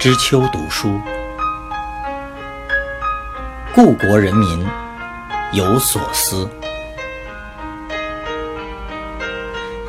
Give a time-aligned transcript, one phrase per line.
[0.00, 0.98] 知秋读书，
[3.74, 4.66] 故国人民
[5.52, 6.48] 有所思。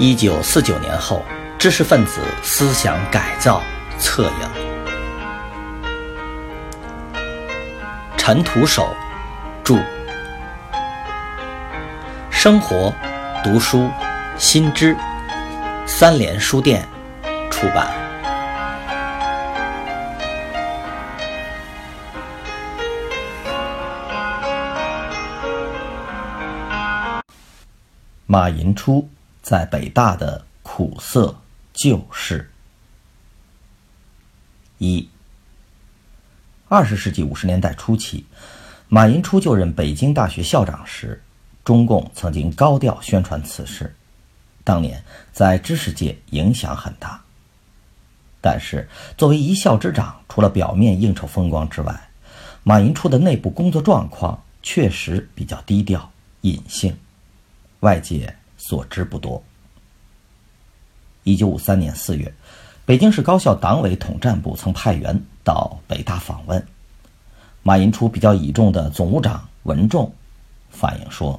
[0.00, 1.24] 一九四九年后，
[1.60, 3.62] 知识分子思想改造
[4.00, 4.48] 策应。
[8.16, 8.92] 陈独守
[9.62, 9.76] 著，
[12.32, 12.92] 生活
[13.44, 13.88] 读书
[14.36, 14.96] 新知，
[15.86, 16.84] 三联书店
[17.48, 18.09] 出版。
[28.32, 29.08] 马寅初
[29.42, 31.34] 在北大的苦涩
[31.72, 32.48] 旧事。
[34.78, 35.08] 一，
[36.68, 38.24] 二十世纪五十年代初期，
[38.86, 41.20] 马寅初就任北京大学校长时，
[41.64, 43.92] 中共曾经高调宣传此事，
[44.62, 47.20] 当年在知识界影响很大。
[48.40, 52.08] 但是，作为一校之长，除了表面应酬风光之外，
[52.62, 56.96] 马寅初的内部工作状况确实比较低调隐性。
[57.80, 59.42] 外界所知不多。
[61.24, 62.32] 一九五三年四月，
[62.86, 66.66] 北京市高校党委统战部曾派员到北大访问。
[67.62, 70.10] 马寅初比较倚重的总务长文仲
[70.70, 71.38] 反映说：“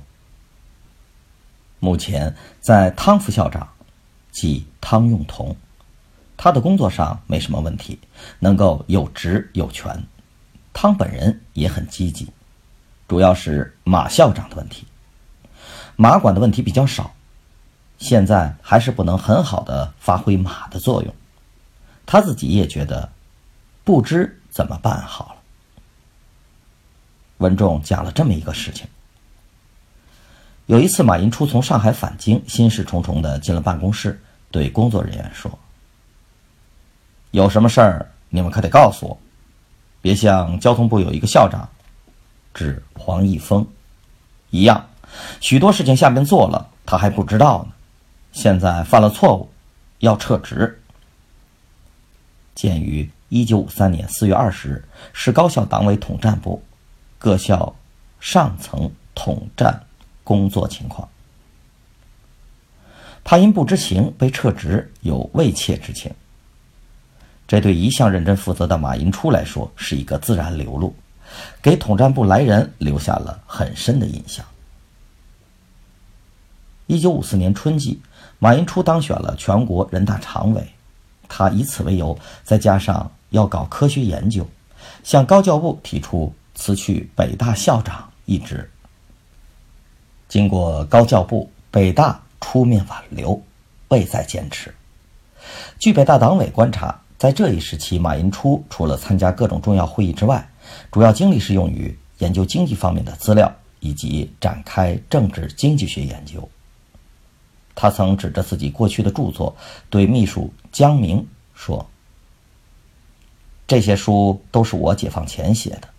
[1.80, 3.68] 目前在汤副校长，
[4.32, 5.56] 即汤用彤，
[6.38, 7.98] 他的工作上没什么问题，
[8.38, 10.04] 能够有职有权。
[10.74, 12.28] 汤本人也很积极，
[13.08, 14.86] 主要是马校长的问题。”
[16.02, 17.14] 马管的问题比较少，
[18.00, 21.14] 现在还是不能很好的发挥马的作用。
[22.08, 23.08] 他自己也觉得
[23.84, 25.42] 不知怎么办好了。
[27.38, 28.88] 文仲讲了这么一个事情：
[30.66, 35.52] 有一次，马寅初从上海返京，心事重重的进了办公室，对工作人员说
[37.30, 39.16] ：“有什么事儿，你们可得告诉我，
[40.02, 41.70] 别像交通部有一个校长，
[42.56, 43.64] 指黄毅峰
[44.50, 44.84] 一样。”
[45.40, 47.74] 许多事情下面做了，他还不知道呢。
[48.32, 49.50] 现在犯了错误，
[50.00, 50.82] 要撤职。
[52.56, 56.62] 鉴于一九五三年四月二十日市高校党委统战部
[57.18, 57.76] 各校
[58.20, 59.84] 上层统战
[60.24, 61.08] 工作情况，
[63.24, 66.14] 他因不知情被撤职，有畏怯之情。
[67.48, 70.96] 这对一向认真负责的马寅初来说是一个自然流露，
[71.62, 74.46] 给统战部来人留下了很深的印象。
[76.88, 78.02] 一九五四年春季，
[78.40, 80.68] 马寅初当选了全国人大常委。
[81.28, 84.46] 他以此为由，再加上要搞科学研究，
[85.04, 88.70] 向高教部提出辞去北大校长一职。
[90.28, 93.42] 经过高教部、北大出面挽留，
[93.88, 94.74] 未再坚持。
[95.80, 100.46] 据北大党委观察，在这一时期，马寅初除了参加各种重要会议之外，
[100.92, 106.48] 主要精力是用于研究经济方面的资料，以及展开政治经济学研究。
[107.76, 109.56] 他曾指着自己过去的著作，
[109.90, 111.86] 对秘书江明说
[113.68, 115.90] ：“这些书都是我解放前写的，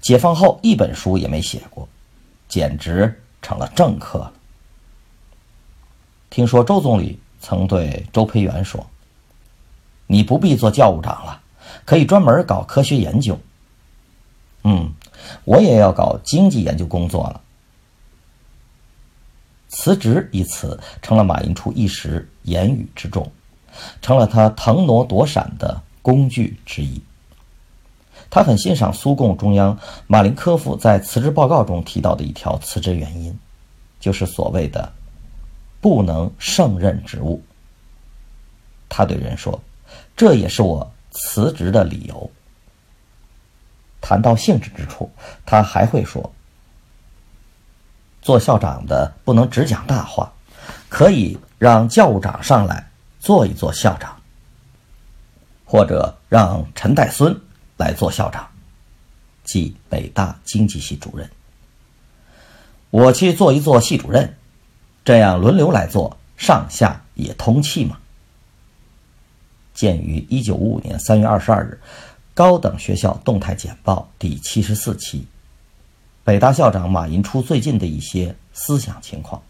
[0.00, 1.88] 解放后一本书也没写过，
[2.48, 4.32] 简直成了政客了。”
[6.30, 8.86] 听说周总理曾对周培源说
[10.06, 11.40] ：“你不必做教务长了，
[11.84, 13.38] 可以专门搞科学研究。”
[14.64, 14.92] 嗯，
[15.44, 17.40] 我也要搞经济研究工作了。
[19.68, 23.30] 辞职一词成了马寅初一时言语之重，
[24.00, 27.00] 成了他腾挪躲闪的工具之一。
[28.30, 33.38] 他很欣赏苏共中央马林科夫在辞职报告中提到的一条辞职原因，
[34.00, 34.92] 就是所谓的
[35.80, 37.42] “不能胜任职务”。
[38.88, 39.58] 他对人说
[40.16, 42.30] ：“这也是我辞职的理由。”
[44.00, 45.10] 谈到性质之处，
[45.44, 46.30] 他还会说。
[48.28, 50.30] 做校长的不能只讲大话，
[50.90, 52.86] 可以让教务长上来
[53.18, 54.14] 做一做校长，
[55.64, 57.34] 或者让陈岱孙
[57.78, 58.46] 来做校长，
[59.44, 61.26] 即北大经济系主任。
[62.90, 64.36] 我去做一做系主任，
[65.06, 67.96] 这样轮流来做，上下也通气嘛。
[69.72, 71.80] 鉴于一九五五年三月二十二日
[72.34, 75.26] 《高等学校动态简报》第七十四期。
[76.28, 79.40] 北大校长马寅初最近的一些思想情况。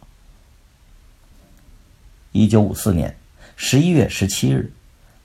[2.31, 3.13] 一九五四年
[3.57, 4.71] 十一月十七日，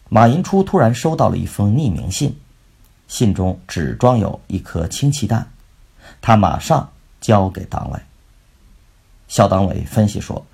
[0.08, 2.36] 马寅初突然收到了一封匿名信，
[3.06, 5.48] 信中只装有一颗氢气弹，
[6.20, 6.90] 他马上
[7.20, 8.00] 交给党委。
[9.28, 10.44] 校党委分析说，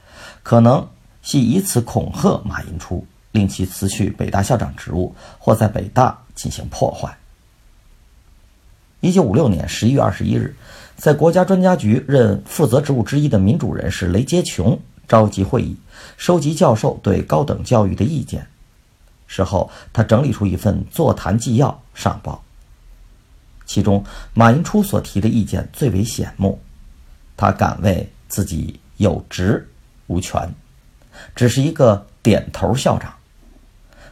[0.42, 0.86] 可能
[1.22, 7.16] 系以此恐吓马寅初，令其辞去北大校长职务，或在北大进行破坏。
[9.02, 10.54] 一九五六年十一月二十一日，
[11.00, 15.74] 在国家专家局任负责职务之一的民主人士雷杰琼召集会议，
[16.18, 18.46] 收集教授对高等教育的意见。
[19.26, 22.44] 事后，他整理出一份座谈纪要上报，
[23.64, 24.04] 其中
[24.34, 26.60] 马寅初所提的意见最为显目。
[27.34, 29.66] 他敢为自己有职
[30.06, 30.54] 无权，
[31.34, 33.10] 只是一个点头校长。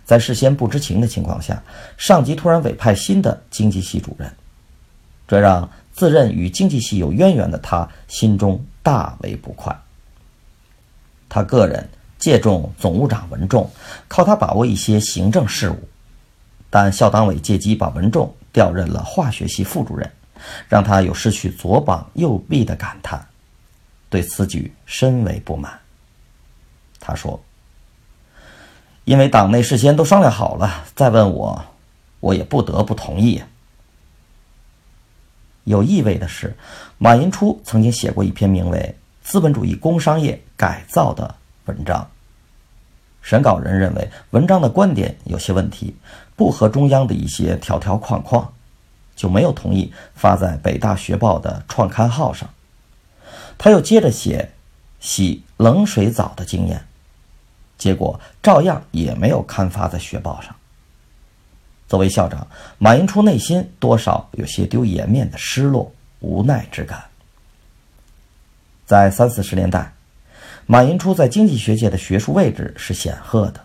[0.07, 1.63] 在事先不知情的情况下，
[1.99, 4.33] 上级突然委派新的经济系主任，
[5.29, 9.79] 这让自认与经济系有渊源的他心中大为不快。
[11.29, 11.89] 他个人
[12.19, 13.71] 借重总务长文仲，
[14.09, 15.79] 靠他把握一些行政事务，
[16.71, 20.11] 但校党委借机把文仲调任了化学系副主任，
[20.69, 23.25] 让他有失去左膀右臂的感叹，
[24.09, 25.79] 对此举深为不满。
[26.99, 27.39] 他说。
[29.05, 31.65] 因为党内事先都商量好了，再问我，
[32.21, 33.43] 我也不得不同意。
[35.69, 36.57] 有意味的是，
[36.97, 38.79] 马寅初曾经写过一篇名为
[39.29, 41.35] 《资本主义工商业改造》的
[41.67, 42.11] 文章。
[43.21, 45.95] 审稿人认为文章的观点有些问题，
[46.35, 48.51] 不合中央的一些条条框框，
[49.15, 52.49] 就没有同意发在北大学报的创刊号上。
[53.59, 54.51] 他又接着写
[55.01, 56.83] 洗冷水澡的经验。
[57.77, 60.57] 结果照样也没有刊发在学报上。
[61.89, 62.47] 作为校长，
[62.77, 65.91] 马寅初内心多少有些丢颜面的失落、
[66.21, 67.03] 无奈之感。
[68.85, 69.93] 在三四十年代，
[70.67, 73.65] 马寅初在经济学界的学术位置是显赫的，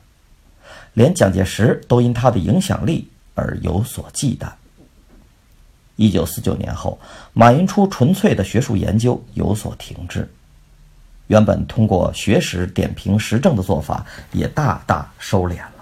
[0.93, 4.47] 连蒋介石都因他的影响力而有所忌惮。
[5.97, 6.97] 一九四九年后，
[7.33, 10.27] 马寅初纯粹的学术研究有所停滞。
[11.27, 15.72] 原本通过学识点评时政的做法也大大收敛了，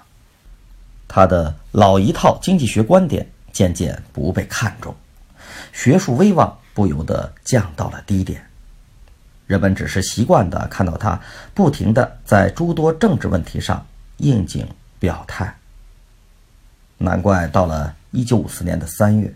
[1.13, 4.95] 他的老一套经济学观点渐渐不被看重，
[5.73, 8.41] 学术威望不由得降到了低点。
[9.45, 11.19] 人们只是习惯地看到他
[11.53, 13.85] 不停地在诸多政治问题上
[14.17, 14.65] 应景
[14.99, 15.53] 表态。
[16.97, 19.35] 难怪到了1954年的3月，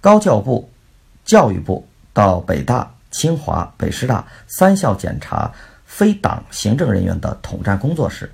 [0.00, 0.70] 高教部、
[1.26, 2.90] 教育部到北大。
[3.12, 5.52] 清华、北师大三校检查
[5.84, 8.32] 非党行政人员的统战工作时，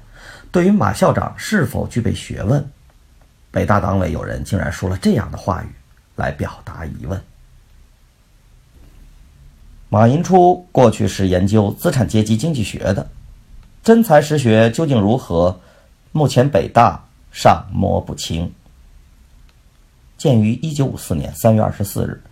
[0.53, 2.63] 对于马校长是否具备学问，
[3.57, 5.69] 北大党委有人竟然说了这样的话语
[6.15, 7.19] 来表达疑问。
[9.89, 13.09] 马寅初过去是研究资产阶级经济学的，
[13.83, 15.59] 真才实学究竟如何，
[16.13, 18.53] 目前北大尚摸不清。
[20.19, 22.23] 鉴于1954年3月24日，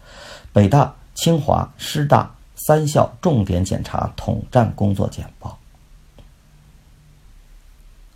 [0.53, 0.95] 北大。
[1.15, 5.57] 清华、师大三校重点检查统战工作简报。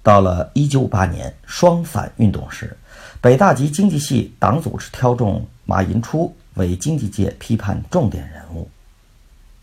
[0.02, 2.76] 到了一九五八年双反运动时，
[3.20, 8.68] 北大及经济系党组织挑中马寅初为经济界批判重点人物。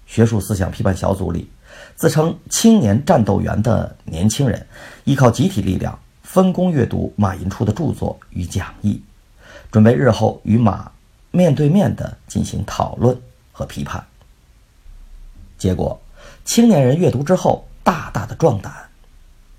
[0.06, 1.50] 学术思想批判小组里，
[1.96, 4.68] 自称青年战斗员的年轻人，
[5.04, 9.02] 依靠集体力量，分工阅读马寅初的著作与讲义，
[9.72, 10.92] 准备日后与马。
[11.32, 13.20] 面对面的进行讨论
[13.52, 14.02] 和批判，
[15.58, 16.00] 结果
[16.46, 18.72] 青年人阅读之后大大的壮胆，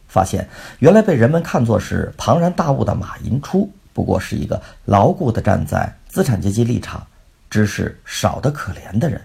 [0.09, 7.07] 发现原来被人们看作是庞然大物的马寅初，不过是一个牢固的站在资产阶级立场、
[7.49, 9.19] 知识少得可怜的人，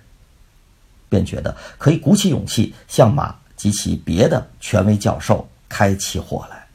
[1.10, 6.66] 便觉得可以鼓起勇气向马及其别的权威教授开起火来。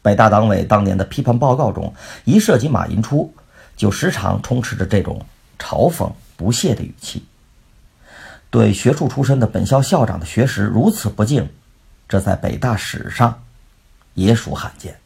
[0.00, 1.92] 北大党委当年的批判报告中，
[2.24, 3.30] 一涉及马寅初。
[3.74, 5.20] 就时常充斥着这种
[5.58, 7.24] 嘲讽、不屑的语气，
[8.48, 11.48] 对学术出身的本校校长的学识如此不敬，
[12.08, 13.42] 这在北大史上
[14.14, 15.01] 也属罕见。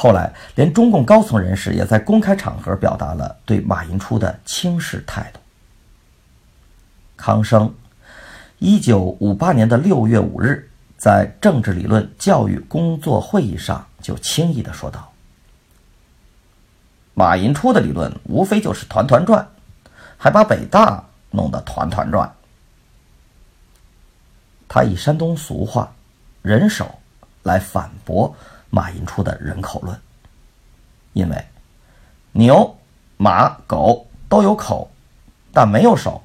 [0.00, 5.40] 后来，连中共高层人士也在公开场合表达了对马寅初的轻视态度。
[7.16, 7.74] 康生，
[8.60, 15.12] 一九五八年的六月五日，在政治理论教育工作会议上就轻易地说道。
[17.14, 19.44] 马寅初的理论无非就是团团转，
[20.16, 22.32] 还把北大弄得团团转。
[24.68, 25.92] 他以山东俗话
[26.40, 26.88] “人手”
[27.42, 28.32] 来反驳
[28.70, 29.98] 马寅初的人口论，
[31.12, 31.44] 因为
[32.32, 32.76] 牛、
[33.16, 34.90] 马、狗都有口，
[35.52, 36.22] 但没有手，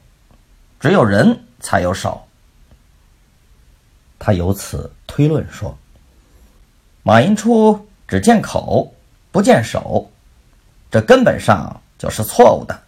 [0.80, 2.22] 只有人才有手。
[4.20, 5.78] 他由此推论说，
[7.02, 8.94] 马寅初只见口，
[9.32, 10.10] 不见手。
[10.92, 12.83] 这根本上就是错误的。